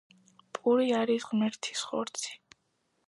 პური 0.59 0.87
არის 1.01 1.27
ღმერთის 1.33 1.85
ხორცი 1.91 2.35